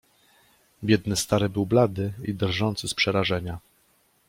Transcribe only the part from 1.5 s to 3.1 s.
blady i drżący z